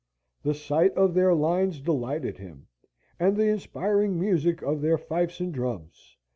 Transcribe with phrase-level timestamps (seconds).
[0.41, 2.65] The sight of their lines delighted him,
[3.19, 6.17] and the inspiring music of their fifes and drums.